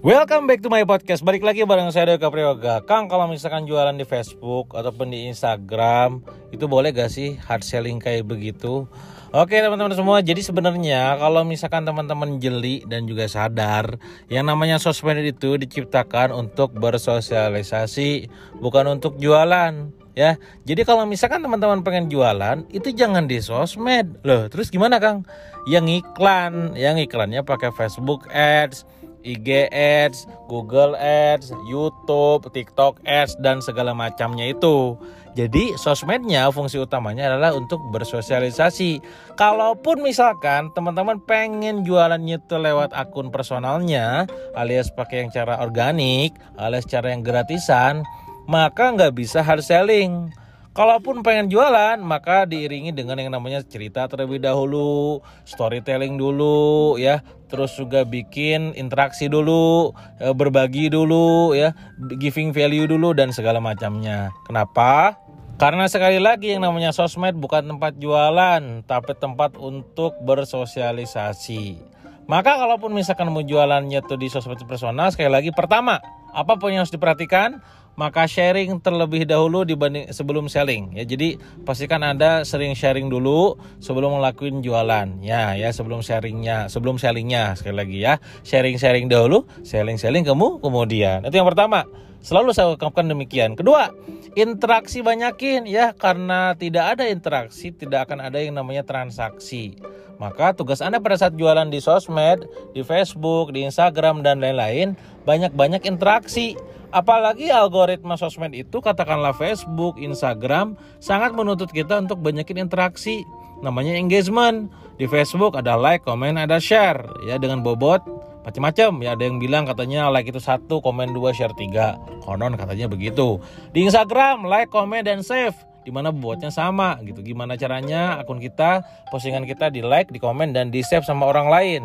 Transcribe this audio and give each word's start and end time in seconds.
Welcome 0.00 0.48
back 0.48 0.64
to 0.64 0.72
my 0.72 0.80
podcast. 0.88 1.20
Balik 1.20 1.44
lagi 1.44 1.60
bareng 1.60 1.92
saya 1.92 2.16
Dewa 2.16 2.32
Priyoga. 2.32 2.80
Kang, 2.88 3.04
kalau 3.04 3.28
misalkan 3.28 3.68
jualan 3.68 3.92
di 3.92 4.08
Facebook 4.08 4.72
ataupun 4.72 5.12
di 5.12 5.28
Instagram, 5.28 6.24
itu 6.48 6.64
boleh 6.64 6.88
gak 6.88 7.12
sih 7.12 7.36
hard 7.36 7.60
selling 7.60 8.00
kayak 8.00 8.24
begitu? 8.24 8.88
Oke 9.28 9.60
teman-teman 9.60 9.92
semua, 9.92 10.24
jadi 10.24 10.40
sebenarnya 10.40 11.20
kalau 11.20 11.44
misalkan 11.44 11.84
teman-teman 11.84 12.40
jeli 12.40 12.80
dan 12.88 13.04
juga 13.04 13.28
sadar, 13.28 14.00
yang 14.32 14.48
namanya 14.48 14.80
sosmed 14.80 15.20
itu 15.20 15.60
diciptakan 15.60 16.32
untuk 16.32 16.72
bersosialisasi, 16.80 18.32
bukan 18.56 18.96
untuk 18.96 19.20
jualan 19.20 19.92
ya. 20.16 20.40
Jadi 20.64 20.80
kalau 20.88 21.04
misalkan 21.04 21.44
teman-teman 21.44 21.84
pengen 21.84 22.08
jualan, 22.08 22.64
itu 22.72 22.88
jangan 22.96 23.28
di 23.28 23.36
sosmed. 23.44 24.16
Loh, 24.24 24.48
terus 24.48 24.72
gimana 24.72 24.96
Kang? 24.96 25.28
Yang 25.68 26.00
iklan, 26.00 26.72
yang 26.72 26.96
iklannya 26.96 27.44
pakai 27.44 27.68
Facebook 27.76 28.32
Ads, 28.32 28.88
IG 29.22 29.68
Ads, 29.72 30.26
Google 30.48 30.96
Ads, 30.96 31.52
YouTube, 31.68 32.48
TikTok 32.50 33.00
Ads 33.04 33.36
dan 33.40 33.60
segala 33.60 33.92
macamnya 33.92 34.48
itu. 34.48 34.96
Jadi 35.38 35.78
sosmednya 35.78 36.50
fungsi 36.50 36.82
utamanya 36.82 37.30
adalah 37.30 37.54
untuk 37.54 37.78
bersosialisasi. 37.94 38.98
Kalaupun 39.38 40.02
misalkan 40.02 40.74
teman-teman 40.74 41.22
pengen 41.22 41.86
jualannya 41.86 42.42
itu 42.42 42.56
lewat 42.58 42.90
akun 42.90 43.30
personalnya, 43.30 44.26
alias 44.58 44.90
pakai 44.90 45.22
yang 45.22 45.30
cara 45.30 45.62
organik, 45.62 46.34
alias 46.58 46.82
cara 46.82 47.14
yang 47.14 47.22
gratisan, 47.22 48.02
maka 48.50 48.90
nggak 48.90 49.14
bisa 49.14 49.46
hard 49.46 49.62
selling. 49.62 50.34
Kalaupun 50.70 51.26
pengen 51.26 51.50
jualan, 51.50 51.98
maka 51.98 52.46
diiringi 52.46 52.94
dengan 52.94 53.18
yang 53.18 53.34
namanya 53.34 53.58
cerita 53.66 54.06
terlebih 54.06 54.38
dahulu, 54.38 55.18
storytelling 55.42 56.14
dulu, 56.14 56.94
ya, 56.94 57.26
terus 57.50 57.74
juga 57.74 58.06
bikin 58.06 58.78
interaksi 58.78 59.26
dulu, 59.26 59.90
ya, 60.22 60.30
berbagi 60.30 60.86
dulu, 60.86 61.58
ya, 61.58 61.74
giving 62.22 62.54
value 62.54 62.86
dulu 62.86 63.10
dan 63.18 63.34
segala 63.34 63.58
macamnya. 63.58 64.30
Kenapa? 64.46 65.18
Karena 65.58 65.90
sekali 65.90 66.22
lagi 66.22 66.54
yang 66.54 66.62
namanya 66.62 66.94
sosmed 66.94 67.34
bukan 67.34 67.66
tempat 67.66 67.98
jualan, 67.98 68.86
tapi 68.86 69.12
tempat 69.18 69.58
untuk 69.58 70.22
bersosialisasi. 70.22 71.82
Maka 72.30 72.62
kalaupun 72.62 72.94
misalkan 72.94 73.26
mau 73.34 73.42
jualannya 73.42 74.06
tuh 74.06 74.22
di 74.22 74.30
sosmed 74.30 74.62
personal, 74.70 75.10
sekali 75.10 75.34
lagi 75.34 75.50
pertama, 75.50 75.98
apa 76.32 76.56
pun 76.56 76.72
yang 76.72 76.82
harus 76.82 76.94
diperhatikan? 76.94 77.62
maka 78.00 78.24
sharing 78.24 78.80
terlebih 78.80 79.28
dahulu 79.28 79.66
dibanding 79.68 80.08
sebelum 80.08 80.48
selling. 80.48 80.96
Ya 80.96 81.04
jadi 81.04 81.36
pastikan 81.68 82.00
anda 82.00 82.48
sering 82.48 82.72
sharing 82.72 83.12
dulu 83.12 83.60
sebelum 83.82 84.16
ngelakuin 84.16 84.64
jualan. 84.64 85.20
Ya 85.20 85.52
ya 85.52 85.68
sebelum 85.68 86.00
sharingnya 86.00 86.72
sebelum 86.72 86.96
sellingnya 86.96 87.60
sekali 87.60 87.76
lagi 87.76 87.98
ya. 88.00 88.16
Sharing 88.40 88.80
sharing 88.80 89.12
dahulu 89.12 89.44
selling 89.60 90.00
selling 90.00 90.24
kamu 90.24 90.64
kemudian. 90.64 91.28
Itu 91.28 91.36
yang 91.36 91.48
pertama. 91.48 91.84
Selalu 92.20 92.52
saya 92.52 92.76
ungkapkan 92.76 93.08
demikian. 93.08 93.52
Kedua 93.56 93.92
interaksi 94.32 95.04
banyakin 95.04 95.68
ya. 95.68 95.92
Karena 95.92 96.56
tidak 96.56 96.96
ada 96.96 97.04
interaksi 97.04 97.68
tidak 97.68 98.08
akan 98.08 98.32
ada 98.32 98.40
yang 98.40 98.56
namanya 98.56 98.84
transaksi. 98.84 99.76
Maka 100.20 100.52
tugas 100.52 100.84
Anda 100.84 101.00
pada 101.00 101.16
saat 101.16 101.32
jualan 101.32 101.72
di 101.72 101.80
sosmed, 101.80 102.44
di 102.76 102.84
Facebook, 102.84 103.56
di 103.56 103.64
Instagram, 103.64 104.20
dan 104.20 104.44
lain-lain, 104.44 104.92
banyak-banyak 105.24 105.84
interaksi. 105.88 106.56
Apalagi 106.90 107.54
algoritma 107.54 108.18
sosmed 108.18 108.50
itu 108.50 108.82
katakanlah 108.82 109.30
Facebook, 109.30 109.94
Instagram 109.94 110.74
sangat 110.98 111.30
menuntut 111.30 111.70
kita 111.70 112.02
untuk 112.02 112.18
banyakin 112.18 112.66
interaksi. 112.66 113.22
Namanya 113.62 113.94
engagement. 113.94 114.72
Di 114.98 115.08
Facebook 115.08 115.56
ada 115.56 115.80
like, 115.80 116.04
komen, 116.04 116.36
ada 116.36 116.60
share. 116.60 117.06
Ya 117.24 117.40
dengan 117.40 117.64
bobot 117.64 118.04
macam-macam 118.40 119.04
ya 119.04 119.12
ada 119.12 119.22
yang 119.28 119.36
bilang 119.36 119.68
katanya 119.68 120.08
like 120.08 120.24
itu 120.24 120.40
satu 120.40 120.80
komen 120.80 121.12
dua 121.12 121.36
share 121.36 121.52
tiga. 121.54 122.00
Konon 122.24 122.56
katanya 122.56 122.88
begitu. 122.88 123.36
Di 123.76 123.84
Instagram 123.84 124.48
like 124.48 124.72
komen 124.72 125.04
dan 125.04 125.20
save. 125.20 125.56
Di 125.80 125.88
mana 125.92 126.12
bobotnya 126.12 126.52
sama 126.52 127.00
gitu. 127.04 127.20
Gimana 127.24 127.56
caranya 127.56 128.20
akun 128.20 128.40
kita 128.40 128.84
postingan 129.12 129.44
kita 129.44 129.68
di 129.72 129.84
like 129.84 130.08
di 130.12 130.20
komen 130.20 130.56
dan 130.56 130.72
di 130.72 130.80
save 130.80 131.04
sama 131.04 131.28
orang 131.28 131.48
lain 131.48 131.82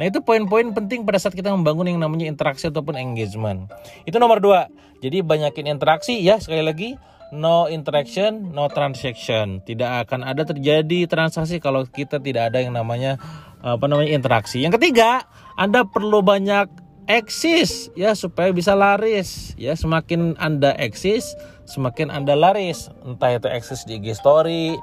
Nah 0.00 0.04
itu 0.08 0.24
poin-poin 0.24 0.72
penting 0.72 1.04
pada 1.04 1.20
saat 1.20 1.36
kita 1.36 1.52
membangun 1.52 1.92
yang 1.92 2.00
namanya 2.00 2.24
interaksi 2.28 2.68
ataupun 2.68 2.96
engagement. 2.96 3.68
Itu 4.08 4.16
nomor 4.16 4.40
dua. 4.40 4.72
Jadi 5.04 5.20
banyakin 5.20 5.68
interaksi 5.68 6.22
ya 6.22 6.38
sekali 6.38 6.62
lagi 6.64 6.96
no 7.32 7.66
interaction, 7.66 8.52
no 8.52 8.68
transaction. 8.68 9.64
Tidak 9.64 10.06
akan 10.06 10.22
ada 10.22 10.44
terjadi 10.44 11.08
transaksi 11.08 11.58
kalau 11.58 11.88
kita 11.88 12.20
tidak 12.20 12.52
ada 12.52 12.60
yang 12.60 12.76
namanya 12.76 13.16
apa 13.62 13.86
namanya 13.88 14.12
interaksi. 14.12 14.60
Yang 14.60 14.78
ketiga, 14.78 15.24
Anda 15.56 15.88
perlu 15.88 16.20
banyak 16.20 16.81
eksis 17.10 17.90
ya 17.98 18.14
supaya 18.14 18.50
bisa 18.54 18.76
laris. 18.76 19.54
Ya 19.58 19.74
semakin 19.74 20.38
Anda 20.38 20.74
eksis, 20.78 21.34
semakin 21.66 22.10
Anda 22.10 22.34
laris. 22.38 22.90
Entah 23.02 23.34
itu 23.36 23.48
eksis 23.48 23.86
di 23.86 23.98
IG 23.98 24.18
story, 24.18 24.76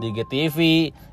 di 0.00 0.12
IGTV, 0.12 0.58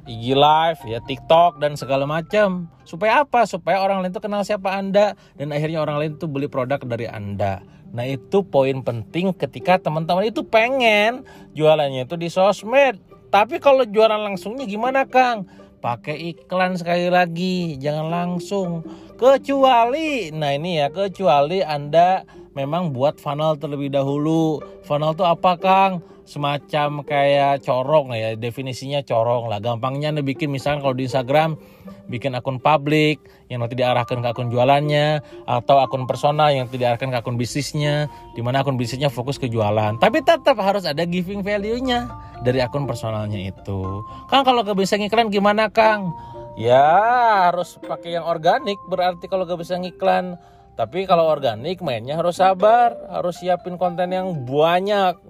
IG 0.08 0.26
Live, 0.36 0.82
ya 0.88 1.00
TikTok 1.04 1.60
dan 1.60 1.76
segala 1.80 2.04
macam. 2.08 2.68
Supaya 2.84 3.24
apa? 3.24 3.48
Supaya 3.48 3.80
orang 3.84 4.04
lain 4.04 4.12
itu 4.12 4.22
kenal 4.24 4.44
siapa 4.44 4.76
Anda 4.76 5.16
dan 5.40 5.56
akhirnya 5.56 5.84
orang 5.84 5.98
lain 6.00 6.12
itu 6.20 6.28
beli 6.28 6.48
produk 6.52 6.80
dari 6.84 7.08
Anda. 7.08 7.64
Nah, 7.94 8.10
itu 8.10 8.42
poin 8.42 8.82
penting 8.82 9.38
ketika 9.38 9.78
teman-teman 9.78 10.26
itu 10.26 10.42
pengen 10.42 11.22
jualannya 11.54 12.10
itu 12.10 12.18
di 12.18 12.26
sosmed. 12.26 12.98
Tapi 13.30 13.62
kalau 13.62 13.86
jualan 13.86 14.18
langsungnya 14.18 14.66
gimana, 14.66 15.06
Kang? 15.06 15.46
Pakai 15.84 16.32
iklan 16.32 16.80
sekali 16.80 17.12
lagi, 17.12 17.76
jangan 17.76 18.08
langsung. 18.08 18.88
Kecuali 19.20 20.32
nah 20.32 20.56
ini 20.56 20.80
ya, 20.80 20.88
kecuali 20.88 21.60
Anda 21.60 22.24
memang 22.56 22.96
buat 22.96 23.20
funnel 23.20 23.60
terlebih 23.60 23.92
dahulu. 23.92 24.64
Funnel 24.88 25.12
itu 25.12 25.28
apa 25.28 25.60
Kang? 25.60 26.00
Semacam 26.24 27.04
kayak 27.04 27.68
corong 27.68 28.16
ya, 28.16 28.40
definisinya 28.40 29.04
corong 29.04 29.52
lah. 29.52 29.60
Gampangnya 29.60 30.16
nih 30.16 30.24
bikin 30.24 30.56
misalnya 30.56 30.88
kalau 30.88 30.96
di 30.96 31.04
Instagram 31.06 31.60
bikin 32.08 32.32
akun 32.36 32.64
publik 32.64 33.20
yang 33.52 33.60
nanti 33.60 33.76
diarahkan 33.76 34.24
ke 34.24 34.28
akun 34.32 34.48
jualannya 34.48 35.20
atau 35.44 35.84
akun 35.84 36.08
personal 36.08 36.52
yang 36.56 36.72
tidak 36.72 36.96
diarahkan 36.96 37.12
ke 37.12 37.18
akun 37.20 37.36
bisnisnya, 37.36 38.08
di 38.34 38.42
mana 38.44 38.64
akun 38.64 38.80
bisnisnya 38.80 39.12
fokus 39.12 39.36
ke 39.36 39.52
jualan. 39.52 40.00
Tapi 40.00 40.24
tetap 40.24 40.56
harus 40.64 40.88
ada 40.88 41.04
giving 41.04 41.44
value-nya 41.44 42.08
dari 42.44 42.64
akun 42.64 42.88
personalnya 42.88 43.40
itu. 43.44 44.04
Kang 44.32 44.48
kalau 44.48 44.64
gak 44.64 44.80
bisa 44.80 44.96
ngiklan 44.96 45.28
gimana 45.28 45.68
Kang? 45.68 46.16
Ya 46.56 47.52
harus 47.52 47.76
pakai 47.82 48.16
yang 48.16 48.24
organik 48.24 48.80
berarti 48.88 49.28
kalau 49.28 49.44
gak 49.44 49.60
bisa 49.60 49.76
ngiklan 49.76 50.40
tapi 50.74 51.06
kalau 51.06 51.30
organik 51.30 51.86
mainnya 51.86 52.18
harus 52.18 52.42
sabar, 52.42 52.98
harus 53.06 53.38
siapin 53.38 53.78
konten 53.78 54.10
yang 54.10 54.34
banyak. 54.42 55.22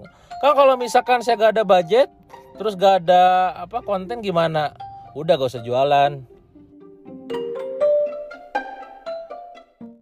Kan 0.42 0.52
kalau 0.58 0.74
misalkan 0.74 1.22
saya 1.22 1.38
gak 1.38 1.54
ada 1.58 1.64
budget, 1.66 2.08
terus 2.58 2.74
gak 2.74 3.06
ada 3.06 3.54
apa 3.54 3.82
konten 3.82 4.22
gimana? 4.24 4.74
Udah 5.14 5.38
gak 5.38 5.50
usah 5.54 5.62
jualan. 5.62 6.33